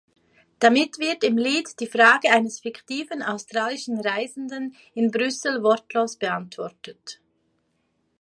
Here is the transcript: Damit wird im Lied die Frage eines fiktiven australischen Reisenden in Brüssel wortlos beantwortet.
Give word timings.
Damit 0.57 0.97
wird 0.97 1.23
im 1.23 1.37
Lied 1.37 1.79
die 1.79 1.85
Frage 1.85 2.31
eines 2.31 2.59
fiktiven 2.59 3.21
australischen 3.21 3.99
Reisenden 3.99 4.75
in 4.95 5.11
Brüssel 5.11 5.61
wortlos 5.61 6.17
beantwortet. 6.17 7.21